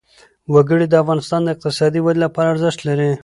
وګړي 0.53 0.85
د 0.89 0.95
افغانستان 1.03 1.41
د 1.43 1.47
اقتصادي 1.55 1.99
ودې 2.01 2.19
لپاره 2.25 2.51
ارزښت 2.53 2.79
لري. 2.89 3.11